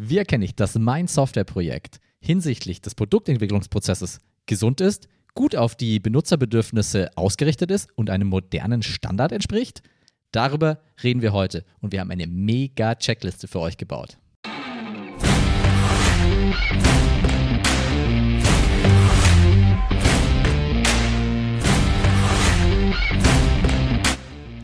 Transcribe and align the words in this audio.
Wie 0.00 0.16
erkenne 0.16 0.44
ich, 0.44 0.54
dass 0.54 0.78
mein 0.78 1.08
Softwareprojekt 1.08 1.98
hinsichtlich 2.20 2.80
des 2.80 2.94
Produktentwicklungsprozesses 2.94 4.20
gesund 4.46 4.80
ist, 4.80 5.08
gut 5.34 5.56
auf 5.56 5.74
die 5.74 5.98
Benutzerbedürfnisse 5.98 7.10
ausgerichtet 7.16 7.72
ist 7.72 7.90
und 7.96 8.08
einem 8.08 8.28
modernen 8.28 8.84
Standard 8.84 9.32
entspricht? 9.32 9.82
Darüber 10.30 10.78
reden 11.02 11.20
wir 11.20 11.32
heute 11.32 11.64
und 11.80 11.90
wir 11.90 11.98
haben 11.98 12.12
eine 12.12 12.28
mega 12.28 12.94
Checkliste 12.94 13.48
für 13.48 13.58
euch 13.58 13.76
gebaut. 13.76 14.18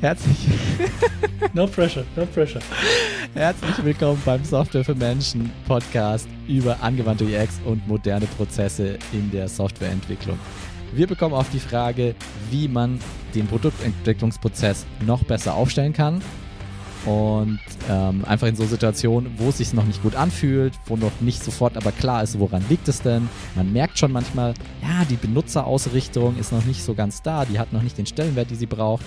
Herzlich. 0.05 0.36
no 1.55 1.66
pressure, 1.66 2.04
no 2.14 2.27
pressure. 2.27 2.61
Herzlich 3.32 3.82
willkommen 3.82 4.21
beim 4.23 4.45
Software 4.45 4.84
für 4.84 4.95
Menschen 4.95 5.50
Podcast 5.66 6.29
über 6.46 6.77
angewandte 6.82 7.25
UX 7.25 7.58
und 7.64 7.89
moderne 7.89 8.27
Prozesse 8.36 8.99
in 9.14 9.30
der 9.30 9.49
Softwareentwicklung. 9.49 10.39
Wir 10.93 11.07
bekommen 11.07 11.35
auf 11.35 11.49
die 11.49 11.58
Frage, 11.58 12.14
wie 12.50 12.68
man 12.68 12.99
den 13.35 13.46
Produktentwicklungsprozess 13.46 14.85
noch 15.07 15.25
besser 15.25 15.54
aufstellen 15.54 15.94
kann 15.94 16.21
und 17.07 17.61
ähm, 17.89 18.27
einfach 18.27 18.49
in 18.49 18.57
so 18.57 18.66
Situationen, 18.66 19.32
wo 19.39 19.49
es 19.49 19.57
sich 19.57 19.72
noch 19.72 19.86
nicht 19.86 20.02
gut 20.02 20.16
anfühlt, 20.16 20.75
wo 20.85 20.96
noch 20.96 21.18
nicht 21.21 21.43
sofort 21.43 21.79
aber 21.79 21.93
klar 21.93 22.22
ist, 22.22 22.39
woran 22.39 22.63
liegt 22.68 22.89
es 22.89 23.00
denn. 23.00 23.30
Man 23.55 23.72
merkt 23.72 23.99
schon 23.99 24.13
manchmal, 24.13 24.52
ja, 24.82 25.07
die 25.08 25.16
Benutzerausrichtung 25.16 26.36
ist 26.36 26.52
noch 26.52 26.66
nicht 26.66 26.85
so 26.85 26.93
ganz 26.93 27.22
da, 27.22 27.46
die 27.46 27.58
hat 27.58 27.72
noch 27.72 27.80
nicht 27.80 27.96
den 27.96 28.05
Stellenwert, 28.05 28.50
die 28.50 28.57
sie 28.57 28.66
braucht. 28.66 29.07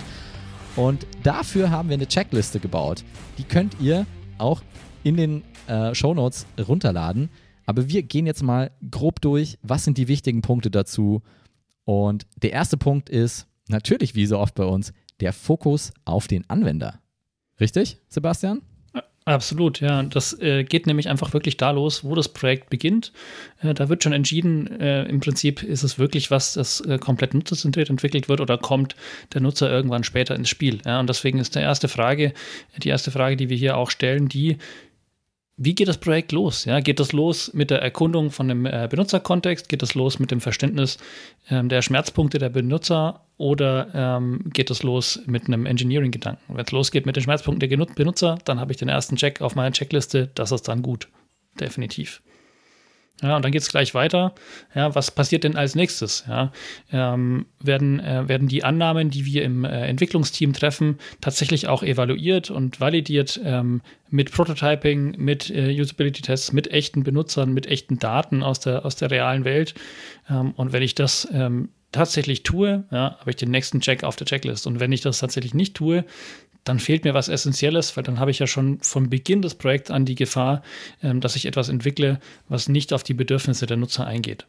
Und 0.78 1.08
dafür 1.24 1.70
haben 1.70 1.88
wir 1.88 1.94
eine 1.94 2.06
Checkliste 2.06 2.60
gebaut. 2.60 3.02
Die 3.36 3.42
könnt 3.42 3.80
ihr 3.80 4.06
auch 4.38 4.62
in 5.02 5.16
den 5.16 5.42
äh, 5.66 5.92
Show 5.92 6.14
Notes 6.14 6.46
runterladen. 6.56 7.30
Aber 7.66 7.88
wir 7.88 8.04
gehen 8.04 8.26
jetzt 8.26 8.44
mal 8.44 8.70
grob 8.88 9.20
durch, 9.20 9.58
was 9.62 9.82
sind 9.84 9.98
die 9.98 10.06
wichtigen 10.06 10.40
Punkte 10.40 10.70
dazu. 10.70 11.22
Und 11.82 12.28
der 12.36 12.52
erste 12.52 12.76
Punkt 12.76 13.10
ist 13.10 13.48
natürlich, 13.66 14.14
wie 14.14 14.26
so 14.26 14.38
oft 14.38 14.54
bei 14.54 14.66
uns, 14.66 14.92
der 15.18 15.32
Fokus 15.32 15.92
auf 16.04 16.28
den 16.28 16.48
Anwender. 16.48 17.00
Richtig, 17.58 17.98
Sebastian? 18.08 18.62
Absolut, 19.28 19.80
ja. 19.80 20.04
Das 20.04 20.40
äh, 20.40 20.64
geht 20.64 20.86
nämlich 20.86 21.06
einfach 21.06 21.34
wirklich 21.34 21.58
da 21.58 21.70
los, 21.70 22.02
wo 22.02 22.14
das 22.14 22.30
Projekt 22.30 22.70
beginnt. 22.70 23.12
Äh, 23.60 23.74
da 23.74 23.90
wird 23.90 24.02
schon 24.02 24.14
entschieden, 24.14 24.80
äh, 24.80 25.04
im 25.04 25.20
Prinzip 25.20 25.62
ist 25.62 25.82
es 25.82 25.98
wirklich 25.98 26.30
was, 26.30 26.54
das 26.54 26.80
äh, 26.80 26.96
komplett 26.96 27.34
nutzerzentriert 27.34 27.90
entwickelt 27.90 28.30
wird 28.30 28.40
oder 28.40 28.56
kommt 28.56 28.96
der 29.34 29.42
Nutzer 29.42 29.70
irgendwann 29.70 30.02
später 30.02 30.34
ins 30.34 30.48
Spiel. 30.48 30.80
Ja? 30.86 30.98
Und 30.98 31.10
deswegen 31.10 31.40
ist 31.40 31.54
die 31.54 31.58
erste 31.58 31.88
Frage, 31.88 32.32
die 32.78 32.88
erste 32.88 33.10
Frage, 33.10 33.36
die 33.36 33.50
wir 33.50 33.58
hier 33.58 33.76
auch 33.76 33.90
stellen, 33.90 34.30
die, 34.30 34.56
wie 35.60 35.74
geht 35.74 35.88
das 35.88 35.98
Projekt 35.98 36.30
los? 36.30 36.64
Ja, 36.64 36.78
geht 36.78 37.00
das 37.00 37.12
los 37.12 37.52
mit 37.52 37.70
der 37.70 37.82
Erkundung 37.82 38.30
von 38.30 38.46
dem 38.46 38.64
äh, 38.64 38.86
Benutzerkontext? 38.88 39.68
Geht 39.68 39.82
das 39.82 39.96
los 39.96 40.20
mit 40.20 40.30
dem 40.30 40.40
Verständnis 40.40 40.98
ähm, 41.50 41.68
der 41.68 41.82
Schmerzpunkte 41.82 42.38
der 42.38 42.48
Benutzer? 42.48 43.24
Oder 43.38 43.88
ähm, 43.92 44.44
geht 44.52 44.70
das 44.70 44.84
los 44.84 45.20
mit 45.26 45.48
einem 45.48 45.66
Engineering-Gedanken? 45.66 46.54
Wenn 46.54 46.64
es 46.64 46.72
losgeht 46.72 47.06
mit 47.06 47.16
den 47.16 47.24
Schmerzpunkten 47.24 47.68
der 47.68 47.86
Benutzer, 47.86 48.38
dann 48.44 48.60
habe 48.60 48.72
ich 48.72 48.78
den 48.78 48.88
ersten 48.88 49.16
Check 49.16 49.40
auf 49.40 49.56
meiner 49.56 49.72
Checkliste. 49.72 50.30
Das 50.34 50.52
ist 50.52 50.68
dann 50.68 50.82
gut. 50.82 51.08
Definitiv. 51.58 52.22
Ja, 53.20 53.34
und 53.34 53.44
dann 53.44 53.50
geht 53.50 53.62
es 53.62 53.70
gleich 53.70 53.94
weiter. 53.94 54.32
Ja, 54.74 54.94
was 54.94 55.10
passiert 55.10 55.42
denn 55.42 55.56
als 55.56 55.74
nächstes? 55.74 56.24
Ja, 56.28 56.52
ähm, 56.92 57.46
werden, 57.60 57.98
äh, 57.98 58.28
werden 58.28 58.46
die 58.46 58.62
Annahmen, 58.62 59.10
die 59.10 59.24
wir 59.24 59.42
im 59.42 59.64
äh, 59.64 59.86
Entwicklungsteam 59.86 60.52
treffen, 60.52 60.98
tatsächlich 61.20 61.66
auch 61.66 61.82
evaluiert 61.82 62.50
und 62.50 62.80
validiert 62.80 63.40
ähm, 63.44 63.82
mit 64.08 64.30
Prototyping, 64.30 65.16
mit 65.18 65.50
äh, 65.50 65.80
Usability-Tests, 65.80 66.52
mit 66.52 66.70
echten 66.70 67.02
Benutzern, 67.02 67.52
mit 67.52 67.66
echten 67.66 67.98
Daten 67.98 68.44
aus 68.44 68.60
der, 68.60 68.84
aus 68.84 68.94
der 68.94 69.10
realen 69.10 69.44
Welt? 69.44 69.74
Ähm, 70.30 70.52
und 70.52 70.72
wenn 70.72 70.82
ich 70.82 70.94
das 70.94 71.26
ähm, 71.32 71.70
tatsächlich 71.92 72.42
tue, 72.42 72.84
ja, 72.90 73.16
habe 73.18 73.30
ich 73.30 73.36
den 73.36 73.50
nächsten 73.50 73.80
Check 73.80 74.04
auf 74.04 74.16
der 74.16 74.26
Checklist. 74.26 74.66
Und 74.66 74.78
wenn 74.78 74.92
ich 74.92 75.00
das 75.00 75.18
tatsächlich 75.18 75.54
nicht 75.54 75.74
tue, 75.74 76.04
dann 76.68 76.80
fehlt 76.80 77.04
mir 77.04 77.14
was 77.14 77.28
Essentielles, 77.28 77.96
weil 77.96 78.04
dann 78.04 78.20
habe 78.20 78.30
ich 78.30 78.38
ja 78.38 78.46
schon 78.46 78.78
von 78.80 79.08
Beginn 79.08 79.42
des 79.42 79.54
Projekts 79.54 79.90
an 79.90 80.04
die 80.04 80.14
Gefahr, 80.14 80.62
ähm, 81.02 81.20
dass 81.20 81.36
ich 81.36 81.46
etwas 81.46 81.68
entwickle, 81.68 82.20
was 82.48 82.68
nicht 82.68 82.92
auf 82.92 83.02
die 83.02 83.14
Bedürfnisse 83.14 83.66
der 83.66 83.76
Nutzer 83.76 84.06
eingeht. 84.06 84.46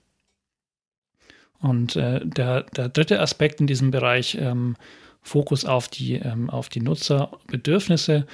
Und 1.61 1.95
äh, 1.95 2.25
der, 2.25 2.63
der 2.63 2.89
dritte 2.89 3.19
Aspekt 3.19 3.59
in 3.59 3.67
diesem 3.67 3.91
Bereich, 3.91 4.37
ähm, 4.39 4.75
Fokus 5.21 5.65
auf 5.65 5.87
die, 5.89 6.15
ähm, 6.15 6.49
auf 6.49 6.69
die 6.69 6.79
Nutzerbedürfnisse, 6.79 8.25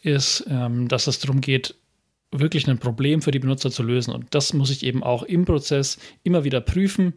ist, 0.00 0.44
ähm, 0.48 0.88
dass 0.88 1.06
es 1.06 1.18
darum 1.18 1.40
geht, 1.40 1.74
wirklich 2.30 2.66
ein 2.66 2.78
Problem 2.78 3.20
für 3.20 3.30
die 3.30 3.38
Benutzer 3.38 3.70
zu 3.70 3.82
lösen. 3.82 4.14
Und 4.14 4.34
das 4.34 4.54
muss 4.54 4.70
ich 4.70 4.84
eben 4.84 5.02
auch 5.02 5.22
im 5.22 5.44
Prozess 5.44 5.98
immer 6.22 6.44
wieder 6.44 6.62
prüfen 6.62 7.12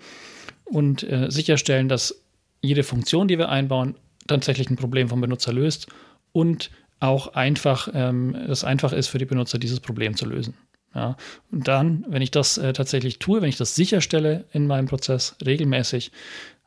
und 0.65 1.03
äh, 1.03 1.31
sicherstellen, 1.31 1.87
dass 1.87 2.21
jede 2.61 2.83
Funktion, 2.83 3.27
die 3.29 3.37
wir 3.37 3.49
einbauen, 3.49 3.95
tatsächlich 4.27 4.69
ein 4.69 4.75
Problem 4.75 5.07
vom 5.07 5.21
Benutzer 5.21 5.53
löst 5.53 5.87
und 6.35 6.69
auch 6.99 7.33
einfach, 7.33 7.87
ähm, 7.93 8.35
es 8.35 8.65
einfach 8.65 8.91
ist 8.91 9.07
für 9.07 9.19
die 9.19 9.25
Benutzer, 9.25 9.57
dieses 9.57 9.79
Problem 9.79 10.17
zu 10.17 10.25
lösen. 10.25 10.53
Ja, 10.93 11.15
und 11.49 11.65
dann, 11.67 12.05
wenn 12.09 12.21
ich 12.21 12.31
das 12.31 12.57
äh, 12.57 12.73
tatsächlich 12.73 13.19
tue, 13.19 13.41
wenn 13.41 13.47
ich 13.47 13.55
das 13.55 13.75
sicherstelle 13.75 14.43
in 14.51 14.67
meinem 14.67 14.87
Prozess 14.87 15.37
regelmäßig, 15.45 16.11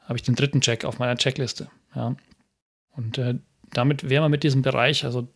habe 0.04 0.16
ich 0.16 0.22
den 0.22 0.36
dritten 0.36 0.62
Check 0.62 0.86
auf 0.86 0.98
meiner 0.98 1.16
Checkliste. 1.16 1.68
Ja. 1.94 2.16
Und 2.96 3.18
äh, 3.18 3.34
damit 3.70 4.08
wäre 4.08 4.22
man 4.22 4.30
mit 4.30 4.42
diesem 4.42 4.62
Bereich, 4.62 5.04
also 5.04 5.28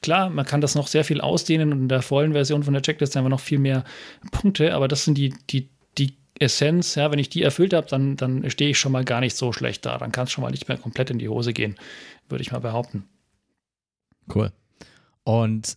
klar, 0.00 0.30
man 0.30 0.46
kann 0.46 0.60
das 0.60 0.76
noch 0.76 0.86
sehr 0.86 1.04
viel 1.04 1.20
ausdehnen 1.20 1.72
und 1.72 1.80
in 1.82 1.88
der 1.88 2.02
vollen 2.02 2.32
Version 2.32 2.62
von 2.62 2.74
der 2.74 2.82
Checkliste 2.82 3.18
haben 3.18 3.24
wir 3.24 3.30
noch 3.30 3.40
viel 3.40 3.58
mehr 3.58 3.84
Punkte, 4.30 4.74
aber 4.74 4.86
das 4.86 5.04
sind 5.04 5.18
die, 5.18 5.34
die, 5.50 5.70
die 5.98 6.16
Essenz, 6.38 6.94
ja, 6.94 7.10
wenn 7.10 7.18
ich 7.18 7.30
die 7.30 7.42
erfüllt 7.42 7.74
habe, 7.74 7.88
dann, 7.88 8.16
dann 8.16 8.48
stehe 8.48 8.70
ich 8.70 8.78
schon 8.78 8.92
mal 8.92 9.04
gar 9.04 9.20
nicht 9.20 9.36
so 9.36 9.52
schlecht 9.52 9.86
da. 9.86 9.98
Dann 9.98 10.12
kann 10.12 10.24
es 10.24 10.32
schon 10.32 10.42
mal 10.42 10.50
nicht 10.50 10.68
mehr 10.68 10.78
komplett 10.78 11.10
in 11.10 11.18
die 11.18 11.28
Hose 11.28 11.52
gehen, 11.52 11.76
würde 12.28 12.42
ich 12.42 12.52
mal 12.52 12.60
behaupten. 12.60 13.08
Cool. 14.32 14.52
Und 15.24 15.76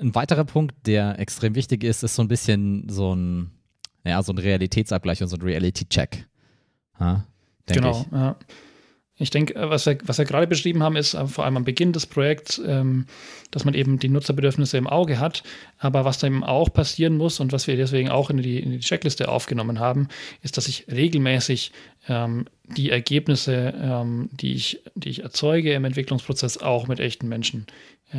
ein 0.00 0.14
weiterer 0.14 0.44
Punkt, 0.44 0.74
der 0.86 1.18
extrem 1.18 1.54
wichtig 1.54 1.84
ist, 1.84 2.02
ist 2.02 2.14
so 2.14 2.22
ein 2.22 2.28
bisschen 2.28 2.88
so 2.88 3.14
ein, 3.14 3.50
ja, 4.04 4.22
so 4.22 4.32
ein 4.32 4.38
Realitätsabgleich 4.38 5.22
und 5.22 5.28
so 5.28 5.36
ein 5.36 5.42
Reality-Check. 5.42 6.26
Ja, 7.00 7.24
genau, 7.66 8.06
ich. 8.06 8.12
ja. 8.12 8.36
Ich 9.18 9.30
denke, 9.30 9.54
äh, 9.56 9.68
was 9.68 9.86
wir, 9.86 9.98
was 10.04 10.18
wir 10.18 10.24
gerade 10.24 10.46
beschrieben 10.46 10.82
haben, 10.82 10.96
ist 10.96 11.14
äh, 11.14 11.26
vor 11.26 11.44
allem 11.44 11.56
am 11.56 11.64
Beginn 11.64 11.92
des 11.92 12.06
Projekts, 12.06 12.60
ähm, 12.64 13.06
dass 13.50 13.64
man 13.64 13.74
eben 13.74 13.98
die 13.98 14.08
Nutzerbedürfnisse 14.08 14.78
im 14.78 14.86
Auge 14.86 15.18
hat. 15.18 15.42
Aber 15.78 16.04
was 16.04 16.18
da 16.18 16.26
eben 16.26 16.44
auch 16.44 16.72
passieren 16.72 17.16
muss 17.16 17.40
und 17.40 17.52
was 17.52 17.66
wir 17.66 17.76
deswegen 17.76 18.08
auch 18.08 18.30
in 18.30 18.38
die, 18.38 18.60
in 18.60 18.70
die 18.70 18.80
Checkliste 18.80 19.28
aufgenommen 19.28 19.80
haben, 19.80 20.08
ist, 20.42 20.56
dass 20.56 20.68
ich 20.68 20.86
regelmäßig 20.90 21.72
ähm, 22.08 22.46
die 22.64 22.90
Ergebnisse, 22.90 23.74
ähm, 23.80 24.30
die, 24.32 24.54
ich, 24.54 24.80
die 24.94 25.10
ich 25.10 25.22
erzeuge 25.22 25.72
im 25.72 25.84
Entwicklungsprozess, 25.84 26.58
auch 26.58 26.86
mit 26.86 27.00
echten 27.00 27.28
Menschen 27.28 27.66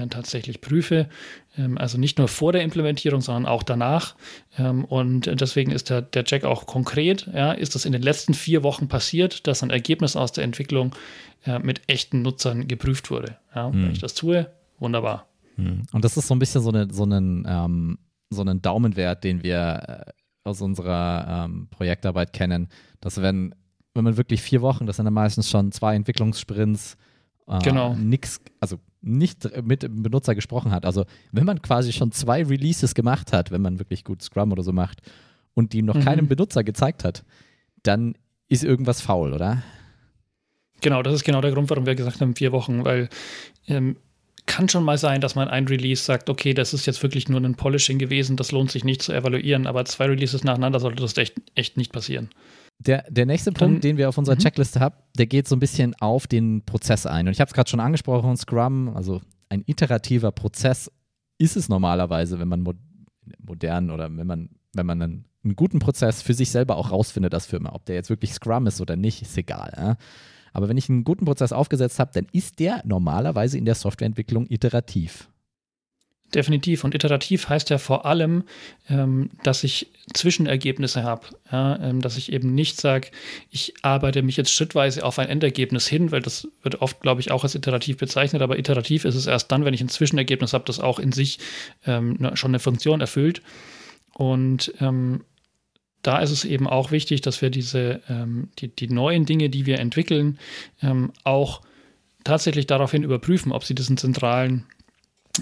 tatsächlich 0.10 0.62
prüfe. 0.62 1.10
Ähm, 1.58 1.78
also 1.78 1.98
nicht 1.98 2.18
nur 2.18 2.28
vor 2.28 2.52
der 2.52 2.64
Implementierung, 2.64 3.22
sondern 3.22 3.46
auch 3.46 3.64
danach. 3.64 4.16
Ähm, 4.58 4.86
und 4.86 5.26
deswegen 5.42 5.72
ist 5.72 5.90
der, 5.90 6.02
der 6.02 6.24
Check 6.24 6.44
auch 6.44 6.66
konkret. 6.66 7.28
Ja, 7.34 7.52
ist 7.52 7.76
das 7.76 7.86
in 7.86 7.92
den 7.92 8.02
letzten 8.02 8.34
vier 8.34 8.64
Wochen 8.64 8.88
passiert, 8.88 9.48
dass 9.48 9.64
ein 9.64 9.70
Ergebnis 9.70 10.16
aus 10.16 10.32
der 10.32 10.44
Entwicklung 10.44 10.96
äh, 11.46 11.60
mit 11.60 11.82
echten 11.88 12.22
Nutzern 12.22 12.68
geprüft 12.68 13.12
wurde? 13.12 13.38
Ja, 13.56 13.68
hm. 13.68 13.84
Wenn 13.84 13.92
ich 13.92 14.00
das 14.00 14.14
tue, 14.14 14.50
wunderbar. 14.80 15.28
Hm. 15.56 15.84
Und 15.92 16.06
das 16.06 16.18
ist 16.18 16.28
so 16.28 16.36
ein 16.36 16.40
bisschen 16.40 16.62
so, 16.62 16.70
eine, 16.70 16.88
so, 16.92 17.04
einen, 17.04 17.46
ähm, 17.48 17.98
so 18.30 18.42
einen 18.42 18.62
Daumenwert, 18.62 19.24
den 19.24 19.44
wir 19.44 20.06
äh, 20.08 20.12
aus 20.44 20.62
unserer 20.62 21.46
ähm, 21.46 21.68
Projektarbeit 21.70 22.34
kennen, 22.34 22.70
dass 23.02 23.22
wenn, 23.22 23.56
wenn 23.94 24.04
man 24.04 24.18
wirklich 24.18 24.42
vier 24.42 24.62
Wochen, 24.62 24.86
das 24.86 24.98
sind 24.98 25.06
dann 25.06 25.14
meistens 25.14 25.50
schon 25.50 25.72
zwei 25.72 25.96
Entwicklungssprints, 25.96 26.98
äh, 27.50 27.60
genau. 27.60 27.96
nix, 27.96 28.42
also 28.60 28.80
nicht 29.02 29.50
mit 29.64 29.84
dem 29.84 30.04
Benutzer 30.04 30.36
gesprochen 30.36 30.72
hat. 30.72 30.86
Also 30.86 31.06
wenn 31.32 31.46
man 31.46 31.62
quasi 31.62 31.94
schon 31.94 32.12
zwei 32.12 32.44
Releases 32.44 32.94
gemacht 32.94 33.34
hat, 33.34 33.52
wenn 33.52 33.62
man 33.62 33.80
wirklich 33.80 34.04
gut 34.04 34.22
Scrum 34.22 34.52
oder 34.52 34.64
so 34.64 34.74
macht 34.74 35.02
und 35.54 35.74
die 35.74 35.82
noch 35.82 35.96
mhm. 35.96 36.04
keinem 36.04 36.28
Benutzer 36.28 36.64
gezeigt 36.64 37.04
hat, 37.04 37.24
dann 37.84 38.16
ist 38.50 38.64
irgendwas 38.64 39.02
faul, 39.02 39.34
oder? 39.34 39.64
Genau, 40.82 41.04
das 41.04 41.14
ist 41.14 41.24
genau 41.24 41.42
der 41.42 41.52
Grund, 41.52 41.70
warum 41.70 41.86
wir 41.86 41.96
gesagt 41.96 42.22
haben, 42.22 42.36
vier 42.36 42.52
Wochen, 42.52 42.86
weil 42.86 43.10
ähm, 43.68 43.98
kann 44.46 44.68
schon 44.68 44.84
mal 44.84 44.98
sein, 44.98 45.22
dass 45.22 45.36
man 45.36 45.48
ein 45.48 45.68
Release 45.68 46.04
sagt, 46.04 46.30
okay, 46.30 46.54
das 46.54 46.74
ist 46.74 46.86
jetzt 46.86 47.04
wirklich 47.04 47.30
nur 47.30 47.40
ein 47.40 47.56
Polishing 47.56 48.00
gewesen, 48.00 48.36
das 48.36 48.52
lohnt 48.52 48.72
sich 48.72 48.84
nicht 48.84 49.02
zu 49.02 49.14
evaluieren, 49.14 49.68
aber 49.68 49.86
zwei 49.86 50.06
Releases 50.06 50.44
nacheinander 50.44 50.80
sollte 50.80 51.02
das 51.02 51.18
echt, 51.18 51.36
echt 51.56 51.78
nicht 51.78 51.92
passieren. 51.92 52.30
Der, 52.80 53.04
der 53.10 53.26
nächste 53.26 53.52
Punkt, 53.52 53.76
Dann, 53.76 53.82
den 53.82 53.98
wir 53.98 54.08
auf 54.08 54.18
unserer 54.18 54.36
mhm. 54.36 54.40
Checkliste 54.40 54.80
haben, 54.80 54.96
der 55.18 55.28
geht 55.28 55.48
so 55.48 55.56
ein 55.56 55.60
bisschen 55.60 55.96
auf 56.00 56.28
den 56.28 56.64
Prozess 56.66 57.06
ein. 57.06 57.28
Und 57.28 57.34
ich 57.34 57.42
habe 57.42 57.50
es 57.50 57.54
gerade 57.54 57.70
schon 57.70 57.82
angesprochen, 57.82 58.38
Scrum, 58.38 58.96
also 58.96 59.22
ein 59.50 59.64
iterativer 59.66 60.32
Prozess 60.32 60.90
ist 61.38 61.58
es 61.58 61.70
normalerweise, 61.70 62.40
wenn 62.40 62.48
man 62.48 62.62
mo 62.62 62.74
modern 63.40 63.92
oder 63.92 64.06
wenn 64.16 64.26
man, 64.26 64.50
wenn 64.74 64.86
man 64.86 65.02
einen, 65.02 65.26
einen, 65.44 65.56
guten 65.56 65.80
Prozess 65.80 66.22
für 66.22 66.34
sich 66.34 66.50
selber 66.50 66.78
auch 66.78 66.92
rausfindet 66.92 67.34
als 67.34 67.46
Firma. 67.46 67.74
Ob 67.74 67.86
der 67.86 67.96
jetzt 67.96 68.10
wirklich 68.10 68.34
Scrum 68.34 68.66
ist 68.66 68.82
oder 68.82 68.96
nicht, 68.96 69.22
ist 69.22 69.38
egal. 69.38 69.72
Ja? 69.78 69.98
Aber 70.54 70.68
wenn 70.68 70.78
ich 70.78 70.90
einen 70.90 71.04
guten 71.04 71.26
Prozess 71.26 71.52
aufgesetzt 71.52 72.00
habe, 72.00 72.12
dann 72.14 72.28
ist 72.32 72.60
der 72.60 72.82
normalerweise 72.86 73.58
in 73.58 73.66
der 73.66 73.76
Softwareentwicklung 73.76 74.48
iterativ. 74.50 75.30
Definitiv. 76.34 76.84
Und 76.84 76.94
iterativ 76.94 77.50
heißt 77.50 77.72
ja 77.72 77.80
vor 77.80 78.06
allem, 78.06 78.44
ähm, 78.88 79.32
dass 79.44 79.64
ich 79.64 79.88
Zwischenergebnisse 80.14 81.04
habe. 81.04 81.28
Ja, 81.52 81.80
ähm, 81.82 82.02
dass 82.02 82.18
ich 82.18 82.32
eben 82.32 82.54
nicht 82.54 82.80
sage, 82.80 83.08
ich 83.50 83.74
arbeite 83.82 84.22
mich 84.22 84.38
jetzt 84.38 84.54
schrittweise 84.54 85.04
auf 85.04 85.18
ein 85.18 85.28
Endergebnis 85.28 85.88
hin, 85.88 86.12
weil 86.12 86.22
das 86.22 86.48
wird 86.62 86.82
oft, 86.82 87.02
glaube 87.02 87.22
ich, 87.22 87.32
auch 87.32 87.44
als 87.44 87.56
iterativ 87.56 87.98
bezeichnet. 87.98 88.44
Aber 88.44 88.60
iterativ 88.60 89.06
ist 89.06 89.16
es 89.16 89.26
erst 89.26 89.52
dann, 89.52 89.66
wenn 89.66 89.74
ich 89.74 89.82
ein 89.82 89.90
Zwischenergebnis 89.90 90.54
habe, 90.54 90.66
das 90.66 90.80
auch 90.80 91.00
in 91.00 91.12
sich 91.12 91.40
ähm, 91.88 92.16
ne, 92.20 92.38
schon 92.38 92.52
eine 92.52 92.60
Funktion 92.60 93.02
erfüllt. 93.02 93.42
Und 94.14 94.72
ähm, 94.82 95.24
da 96.04 96.20
ist 96.20 96.32
es 96.32 96.46
eben 96.46 96.68
auch 96.68 96.92
wichtig, 96.92 97.22
dass 97.22 97.42
wir 97.42 97.50
diese, 97.50 98.02
ähm, 98.08 98.50
die, 98.60 98.68
die 98.68 98.88
neuen 98.88 99.26
Dinge, 99.26 99.50
die 99.50 99.66
wir 99.66 99.80
entwickeln, 99.80 100.38
ähm, 100.84 101.12
auch 101.24 101.62
tatsächlich 102.24 102.68
daraufhin 102.68 103.04
überprüfen, 103.04 103.52
ob 103.52 103.64
sie 103.64 103.74
diesen 103.74 103.98
zentralen 103.98 104.66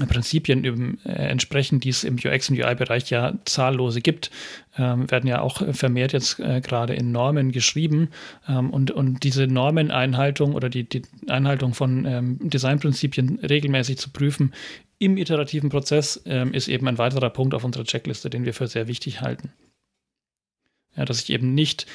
Prinzipien 0.06 0.64
eben, 0.64 1.00
äh, 1.06 1.14
entsprechen, 1.14 1.80
die 1.80 1.90
es 1.90 2.04
im 2.04 2.16
UX- 2.16 2.50
und 2.50 2.60
UI-Bereich 2.60 3.10
ja 3.10 3.34
zahllose 3.46 4.02
gibt, 4.02 4.30
ähm, 4.78 5.10
werden 5.10 5.28
ja 5.28 5.42
auch 5.42 5.64
vermehrt 5.74 6.14
jetzt 6.14 6.40
äh, 6.40 6.62
gerade 6.62 6.94
in 6.94 7.12
Normen 7.12 7.52
geschrieben. 7.52 8.10
Ähm, 8.48 8.70
und, 8.70 8.92
und 8.92 9.24
diese 9.24 9.48
Normeneinhaltung 9.48 10.54
oder 10.54 10.70
die, 10.70 10.84
die 10.84 11.02
Einhaltung 11.28 11.74
von 11.74 12.06
ähm, 12.06 12.38
Designprinzipien 12.42 13.40
regelmäßig 13.40 13.98
zu 13.98 14.12
prüfen 14.12 14.54
im 15.00 15.18
iterativen 15.18 15.70
Prozess 15.70 16.22
ähm, 16.26 16.54
ist 16.54 16.68
eben 16.68 16.88
ein 16.88 16.98
weiterer 16.98 17.30
Punkt 17.30 17.54
auf 17.54 17.64
unserer 17.64 17.84
Checkliste, 17.84 18.30
den 18.30 18.46
wir 18.46 18.54
für 18.54 18.68
sehr 18.68 18.88
wichtig 18.88 19.22
halten. 19.22 19.52
Ja, 20.96 21.06
dass 21.06 21.22
ich 21.22 21.30
eben 21.30 21.54
nicht 21.54 21.86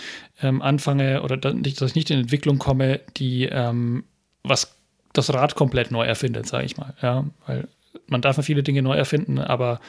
ähm, 0.41 0.63
anfange 0.63 1.23
oder 1.23 1.37
dass 1.37 1.55
ich 1.91 1.95
nicht 1.97 2.11
in 2.11 2.21
Entwicklung 2.21 2.59
komme, 2.59 3.01
die 3.17 3.47
ähm, 3.47 4.05
was 4.45 4.77
das 5.13 5.33
Rad 5.35 5.57
komplett 5.57 5.91
neu 5.91 6.05
erfindet, 6.05 6.47
sage 6.47 6.65
ich 6.65 6.77
mal. 6.77 6.95
Ja, 7.03 7.27
weil 7.47 7.69
man 8.07 8.23
darf 8.23 8.43
viele 8.45 8.63
Dinge 8.63 8.83
neu 8.83 8.95
erfinden, 8.95 9.39
aber 9.39 9.81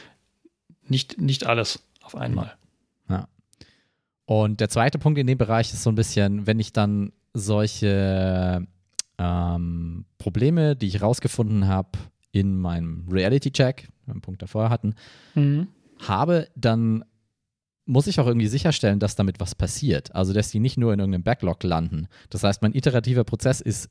nicht, 0.87 1.19
nicht 1.19 1.45
alles 1.45 1.83
auf 2.01 2.15
einmal. 2.15 2.53
Ja. 3.09 3.27
Und 4.25 4.59
der 4.59 4.69
zweite 4.69 4.99
Punkt 4.99 5.19
in 5.19 5.27
dem 5.27 5.37
Bereich 5.37 5.73
ist 5.73 5.83
so 5.83 5.89
ein 5.89 5.95
bisschen, 5.95 6.47
wenn 6.47 6.59
ich 6.59 6.73
dann 6.73 7.11
solche 7.33 8.65
ähm, 9.17 10.05
Probleme, 10.17 10.75
die 10.75 10.87
ich 10.87 11.01
rausgefunden 11.01 11.67
habe 11.67 11.89
in 12.31 12.57
meinem 12.59 13.07
Reality-Check, 13.09 13.89
einen 14.07 14.21
Punkt 14.21 14.41
davor 14.41 14.69
hatten, 14.69 14.95
mhm. 15.35 15.67
habe, 15.99 16.47
dann 16.55 17.05
muss 17.85 18.07
ich 18.07 18.19
auch 18.19 18.27
irgendwie 18.27 18.47
sicherstellen, 18.47 18.99
dass 18.99 19.15
damit 19.15 19.39
was 19.39 19.55
passiert. 19.55 20.15
Also, 20.15 20.33
dass 20.33 20.49
die 20.49 20.59
nicht 20.59 20.77
nur 20.77 20.93
in 20.93 20.99
irgendeinem 20.99 21.23
Backlog 21.23 21.63
landen. 21.63 22.07
Das 22.29 22.43
heißt, 22.43 22.61
mein 22.61 22.73
iterativer 22.73 23.23
Prozess 23.23 23.61
ist 23.61 23.89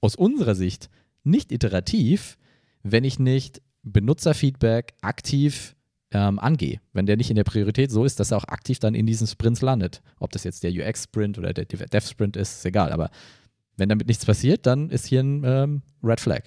aus 0.00 0.16
unserer 0.16 0.54
Sicht 0.54 0.90
nicht 1.24 1.50
iterativ, 1.52 2.36
wenn 2.82 3.04
ich 3.04 3.18
nicht 3.18 3.62
Benutzerfeedback 3.82 4.94
aktiv 5.00 5.74
ähm, 6.12 6.38
angehe. 6.38 6.80
Wenn 6.92 7.06
der 7.06 7.16
nicht 7.16 7.30
in 7.30 7.36
der 7.36 7.44
Priorität 7.44 7.90
so 7.90 8.04
ist, 8.04 8.20
dass 8.20 8.30
er 8.30 8.36
auch 8.36 8.44
aktiv 8.44 8.78
dann 8.78 8.94
in 8.94 9.06
diesen 9.06 9.26
Sprints 9.26 9.62
landet. 9.62 10.02
Ob 10.18 10.30
das 10.32 10.44
jetzt 10.44 10.62
der 10.62 10.70
UX-Sprint 10.70 11.38
oder 11.38 11.52
der 11.52 11.64
Dev-Sprint 11.64 12.36
ist, 12.36 12.58
ist 12.58 12.66
egal. 12.66 12.92
Aber 12.92 13.10
wenn 13.76 13.88
damit 13.88 14.06
nichts 14.06 14.26
passiert, 14.26 14.66
dann 14.66 14.90
ist 14.90 15.06
hier 15.06 15.20
ein 15.20 15.42
ähm, 15.44 15.82
Red 16.02 16.20
Flag. 16.20 16.42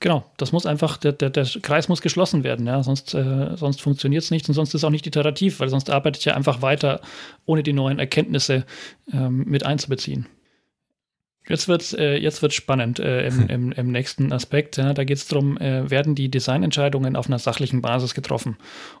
Genau, 0.00 0.24
das 0.38 0.50
muss 0.52 0.64
einfach, 0.64 0.96
der, 0.96 1.12
der, 1.12 1.28
der 1.28 1.44
Kreis 1.60 1.88
muss 1.90 2.00
geschlossen 2.00 2.42
werden, 2.42 2.66
ja, 2.66 2.82
sonst, 2.82 3.14
äh, 3.14 3.54
sonst 3.56 3.82
funktioniert 3.82 4.22
es 4.22 4.30
nicht 4.30 4.48
und 4.48 4.54
sonst 4.54 4.70
ist 4.70 4.76
es 4.76 4.84
auch 4.84 4.90
nicht 4.90 5.06
iterativ, 5.06 5.60
weil 5.60 5.68
sonst 5.68 5.90
arbeitet 5.90 6.24
ja 6.24 6.34
einfach 6.34 6.62
weiter, 6.62 7.02
ohne 7.44 7.62
die 7.62 7.74
neuen 7.74 7.98
Erkenntnisse 7.98 8.64
ähm, 9.12 9.44
mit 9.44 9.66
einzubeziehen. 9.66 10.26
Jetzt 11.50 11.66
wird 11.66 11.92
äh, 11.94 12.16
jetzt 12.16 12.42
wird's 12.42 12.54
spannend 12.54 13.00
äh, 13.00 13.26
im, 13.26 13.48
im, 13.48 13.72
im, 13.72 13.90
nächsten 13.90 14.32
Aspekt. 14.32 14.76
Ja, 14.76 14.94
da 14.94 15.02
geht 15.02 15.16
es 15.16 15.26
darum, 15.26 15.58
äh, 15.58 15.90
werden 15.90 16.14
die 16.14 16.30
Designentscheidungen 16.30 17.16
auf 17.16 17.26
einer 17.26 17.40
sachlichen 17.40 17.82
Basis 17.82 18.14
getroffen? 18.14 18.56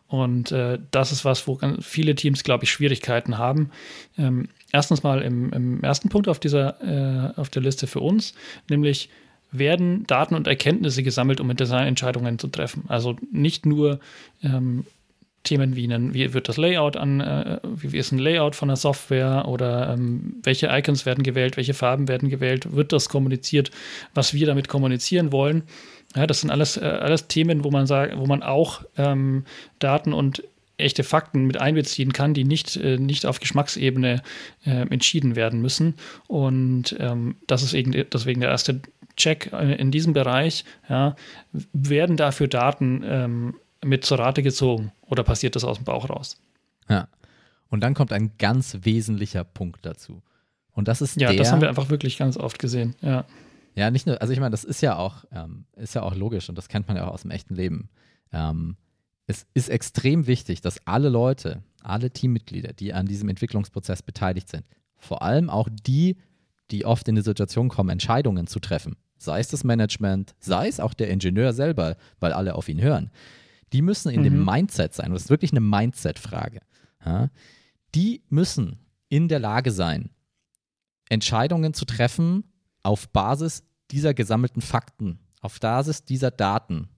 Und 0.08 0.50
äh, 0.50 0.80
das 0.90 1.12
ist 1.12 1.24
was, 1.24 1.46
wo 1.46 1.60
viele 1.80 2.16
Teams, 2.16 2.42
glaube 2.42 2.64
ich, 2.64 2.72
Schwierigkeiten 2.72 3.38
haben. 3.38 3.70
Ähm, 4.18 4.48
erstens 4.72 5.04
mal 5.04 5.22
im, 5.22 5.52
im, 5.52 5.80
ersten 5.84 6.08
Punkt 6.08 6.26
auf 6.26 6.40
dieser 6.40 6.80
äh, 7.36 7.38
auf 7.40 7.50
der 7.50 7.62
Liste 7.62 7.86
für 7.86 8.00
uns, 8.00 8.34
nämlich 8.68 9.10
werden 9.52 10.04
Daten 10.08 10.34
und 10.34 10.48
Erkenntnisse 10.48 11.04
gesammelt, 11.04 11.40
um 11.40 11.46
mit 11.46 11.60
Designentscheidungen 11.60 12.40
zu 12.40 12.48
treffen. 12.48 12.82
Also 12.88 13.16
nicht 13.30 13.64
nur 13.64 14.00
ähm, 14.42 14.84
Themen 15.42 15.74
wie, 15.74 15.84
einen, 15.84 16.12
wie 16.12 16.34
wird 16.34 16.48
das 16.48 16.58
Layout 16.58 16.96
an, 16.96 17.20
äh, 17.20 17.60
wie 17.62 17.96
ist 17.96 18.12
ein 18.12 18.18
Layout 18.18 18.54
von 18.54 18.68
der 18.68 18.76
Software 18.76 19.46
oder 19.48 19.94
ähm, 19.94 20.36
welche 20.42 20.68
Icons 20.70 21.06
werden 21.06 21.24
gewählt, 21.24 21.56
welche 21.56 21.72
Farben 21.72 22.08
werden 22.08 22.28
gewählt, 22.28 22.74
wird 22.74 22.92
das 22.92 23.08
kommuniziert, 23.08 23.70
was 24.14 24.34
wir 24.34 24.46
damit 24.46 24.68
kommunizieren 24.68 25.32
wollen. 25.32 25.62
Ja, 26.14 26.26
das 26.26 26.42
sind 26.42 26.50
alles, 26.50 26.76
äh, 26.76 26.84
alles 26.84 27.26
Themen, 27.28 27.64
wo 27.64 27.70
man 27.70 27.86
sagt, 27.86 28.18
wo 28.18 28.26
man 28.26 28.42
auch 28.42 28.82
ähm, 28.98 29.44
Daten 29.78 30.12
und 30.12 30.42
echte 30.76 31.04
Fakten 31.04 31.46
mit 31.46 31.58
einbeziehen 31.58 32.12
kann, 32.12 32.34
die 32.34 32.44
nicht, 32.44 32.76
äh, 32.76 32.98
nicht 32.98 33.24
auf 33.24 33.40
Geschmacksebene 33.40 34.22
äh, 34.66 34.70
entschieden 34.70 35.36
werden 35.36 35.62
müssen. 35.62 35.94
Und 36.26 36.96
ähm, 36.98 37.36
das 37.46 37.62
ist 37.62 37.72
eben 37.72 37.92
deswegen 38.12 38.40
der 38.40 38.50
erste 38.50 38.80
Check 39.16 39.52
in 39.52 39.90
diesem 39.90 40.12
Bereich. 40.14 40.64
Ja, 40.88 41.14
werden 41.72 42.16
dafür 42.16 42.48
Daten 42.48 43.02
ähm, 43.04 43.54
mit 43.84 44.04
zur 44.04 44.18
Rate 44.18 44.42
gezogen 44.42 44.92
oder 45.10 45.22
passiert 45.22 45.56
das 45.56 45.64
aus 45.64 45.76
dem 45.76 45.84
Bauch 45.84 46.08
raus? 46.08 46.40
Ja. 46.88 47.08
Und 47.68 47.80
dann 47.80 47.94
kommt 47.94 48.12
ein 48.12 48.32
ganz 48.38 48.78
wesentlicher 48.82 49.44
Punkt 49.44 49.84
dazu. 49.84 50.22
Und 50.72 50.88
das 50.88 51.02
ist 51.02 51.20
ja, 51.20 51.28
der, 51.28 51.36
das 51.36 51.52
haben 51.52 51.60
wir 51.60 51.68
einfach 51.68 51.90
wirklich 51.90 52.16
ganz 52.16 52.36
oft 52.36 52.58
gesehen. 52.58 52.94
Ja. 53.02 53.26
Ja, 53.74 53.90
nicht 53.90 54.06
nur, 54.06 54.20
also 54.20 54.32
ich 54.32 54.40
meine, 54.40 54.50
das 54.50 54.64
ist 54.64 54.80
ja 54.80 54.96
auch, 54.96 55.24
ähm, 55.32 55.64
ist 55.76 55.94
ja 55.94 56.02
auch 56.02 56.14
logisch 56.14 56.48
und 56.48 56.58
das 56.58 56.68
kennt 56.68 56.88
man 56.88 56.96
ja 56.96 57.06
auch 57.06 57.14
aus 57.14 57.22
dem 57.22 57.30
echten 57.30 57.54
Leben. 57.54 57.88
Ähm, 58.32 58.76
es 59.26 59.46
ist 59.54 59.68
extrem 59.68 60.26
wichtig, 60.26 60.60
dass 60.60 60.86
alle 60.86 61.08
Leute, 61.08 61.62
alle 61.82 62.10
Teammitglieder, 62.10 62.72
die 62.72 62.92
an 62.92 63.06
diesem 63.06 63.28
Entwicklungsprozess 63.28 64.02
beteiligt 64.02 64.48
sind, 64.48 64.64
vor 64.96 65.22
allem 65.22 65.50
auch 65.50 65.68
die, 65.86 66.16
die 66.72 66.84
oft 66.84 67.06
in 67.08 67.14
die 67.14 67.22
Situation 67.22 67.68
kommen, 67.68 67.90
Entscheidungen 67.90 68.48
zu 68.48 68.58
treffen, 68.58 68.96
sei 69.18 69.38
es 69.38 69.48
das 69.48 69.62
Management, 69.62 70.34
sei 70.40 70.66
es 70.66 70.80
auch 70.80 70.94
der 70.94 71.08
Ingenieur 71.08 71.52
selber, 71.52 71.96
weil 72.18 72.32
alle 72.32 72.56
auf 72.56 72.68
ihn 72.68 72.80
hören, 72.80 73.10
die 73.72 73.82
müssen 73.82 74.10
in 74.10 74.20
mhm. 74.20 74.24
dem 74.24 74.44
Mindset 74.44 74.94
sein. 74.94 75.12
Das 75.12 75.24
ist 75.24 75.30
wirklich 75.30 75.52
eine 75.52 75.60
Mindset-Frage. 75.60 76.60
Ja? 77.04 77.30
Die 77.94 78.22
müssen 78.28 78.78
in 79.08 79.28
der 79.28 79.38
Lage 79.38 79.70
sein, 79.72 80.10
Entscheidungen 81.08 81.74
zu 81.74 81.84
treffen 81.84 82.44
auf 82.82 83.08
Basis 83.08 83.64
dieser 83.90 84.14
gesammelten 84.14 84.62
Fakten, 84.62 85.18
auf 85.40 85.58
Basis 85.58 86.04
dieser 86.04 86.30
Daten 86.30 86.88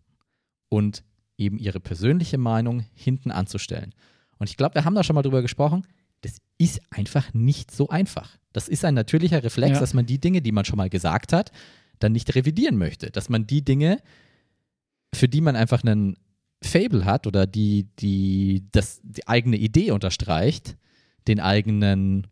und 0.68 1.02
eben 1.38 1.58
ihre 1.58 1.80
persönliche 1.80 2.38
Meinung 2.38 2.84
hinten 2.94 3.30
anzustellen. 3.30 3.94
Und 4.38 4.50
ich 4.50 4.56
glaube, 4.56 4.74
wir 4.74 4.84
haben 4.84 4.94
da 4.94 5.02
schon 5.02 5.14
mal 5.14 5.22
drüber 5.22 5.42
gesprochen. 5.42 5.86
Das 6.20 6.38
ist 6.58 6.80
einfach 6.90 7.32
nicht 7.32 7.70
so 7.70 7.88
einfach. 7.88 8.36
Das 8.52 8.68
ist 8.68 8.84
ein 8.84 8.94
natürlicher 8.94 9.42
Reflex, 9.42 9.74
ja. 9.74 9.80
dass 9.80 9.94
man 9.94 10.06
die 10.06 10.20
Dinge, 10.20 10.42
die 10.42 10.52
man 10.52 10.64
schon 10.64 10.76
mal 10.76 10.90
gesagt 10.90 11.32
hat, 11.32 11.50
dann 11.98 12.12
nicht 12.12 12.34
revidieren 12.34 12.76
möchte. 12.76 13.10
Dass 13.10 13.28
man 13.28 13.46
die 13.46 13.64
Dinge, 13.64 13.98
für 15.14 15.28
die 15.28 15.40
man 15.40 15.56
einfach 15.56 15.82
einen 15.82 16.16
Fable 16.62 17.04
hat 17.04 17.26
oder 17.26 17.46
die, 17.46 17.86
die 17.98 18.64
das, 18.72 19.00
die 19.02 19.26
eigene 19.28 19.56
Idee 19.56 19.90
unterstreicht, 19.90 20.76
den 21.28 21.40
eigenen, 21.40 22.26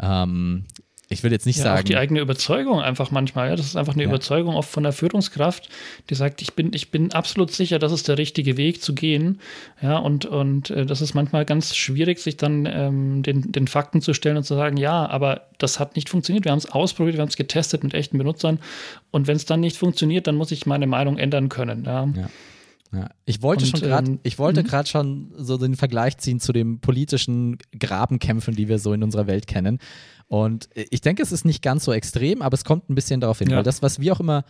ähm, 0.00 0.64
ich 1.08 1.22
will 1.22 1.32
jetzt 1.32 1.46
nicht 1.46 1.58
ja, 1.58 1.64
sagen. 1.64 1.80
Auch 1.80 1.84
die 1.84 1.96
eigene 1.96 2.20
Überzeugung 2.20 2.80
einfach 2.80 3.10
manchmal. 3.10 3.50
Ja, 3.50 3.56
das 3.56 3.66
ist 3.66 3.76
einfach 3.76 3.94
eine 3.94 4.04
ja. 4.04 4.08
Überzeugung 4.08 4.54
oft 4.54 4.70
von 4.70 4.82
der 4.82 4.92
Führungskraft, 4.92 5.68
die 6.08 6.14
sagt, 6.14 6.40
ich 6.40 6.54
bin, 6.54 6.72
ich 6.72 6.90
bin 6.90 7.12
absolut 7.12 7.50
sicher, 7.50 7.78
das 7.78 7.92
ist 7.92 8.08
der 8.08 8.18
richtige 8.18 8.56
Weg 8.56 8.82
zu 8.82 8.94
gehen. 8.94 9.40
Ja, 9.82 9.98
und, 9.98 10.24
und 10.24 10.70
äh, 10.70 10.86
das 10.86 11.00
ist 11.00 11.14
manchmal 11.14 11.44
ganz 11.44 11.76
schwierig, 11.76 12.18
sich 12.18 12.36
dann 12.36 12.66
ähm, 12.66 13.22
den, 13.22 13.52
den 13.52 13.68
Fakten 13.68 14.00
zu 14.00 14.14
stellen 14.14 14.38
und 14.38 14.44
zu 14.44 14.54
sagen, 14.54 14.76
ja, 14.76 15.06
aber 15.06 15.48
das 15.58 15.78
hat 15.78 15.96
nicht 15.96 16.08
funktioniert. 16.08 16.44
Wir 16.44 16.52
haben 16.52 16.58
es 16.58 16.70
ausprobiert, 16.70 17.16
wir 17.16 17.22
haben 17.22 17.28
es 17.28 17.36
getestet 17.36 17.84
mit 17.84 17.94
echten 17.94 18.16
Benutzern. 18.16 18.58
Und 19.10 19.26
wenn 19.26 19.36
es 19.36 19.44
dann 19.44 19.60
nicht 19.60 19.76
funktioniert, 19.76 20.26
dann 20.26 20.36
muss 20.36 20.50
ich 20.50 20.66
meine 20.66 20.86
Meinung 20.86 21.18
ändern 21.18 21.48
können. 21.48 21.84
Ja. 21.84 22.08
ja. 22.16 22.28
Ja, 22.92 23.08
ich 23.24 23.42
wollte 23.42 23.64
Und, 23.64 23.70
schon 23.70 23.80
gerade, 23.80 24.10
ähm, 24.10 24.20
ich 24.22 24.38
wollte 24.38 24.62
gerade 24.62 24.86
mhm. 24.86 24.90
schon 24.90 25.32
so 25.36 25.56
den 25.56 25.76
Vergleich 25.76 26.18
ziehen 26.18 26.40
zu 26.40 26.52
den 26.52 26.80
politischen 26.80 27.56
Grabenkämpfen, 27.78 28.54
die 28.54 28.68
wir 28.68 28.78
so 28.78 28.92
in 28.92 29.02
unserer 29.02 29.26
Welt 29.26 29.46
kennen. 29.46 29.78
Und 30.28 30.68
ich 30.74 31.00
denke, 31.00 31.22
es 31.22 31.32
ist 31.32 31.44
nicht 31.44 31.62
ganz 31.62 31.84
so 31.84 31.92
extrem, 31.92 32.42
aber 32.42 32.54
es 32.54 32.64
kommt 32.64 32.90
ein 32.90 32.94
bisschen 32.94 33.20
darauf 33.20 33.38
hin, 33.38 33.50
ja. 33.50 33.56
weil 33.56 33.62
das, 33.62 33.82
was 33.82 34.00
wir 34.00 34.12
auch 34.12 34.20
immer 34.20 34.44